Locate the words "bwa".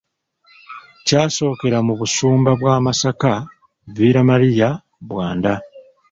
2.59-2.75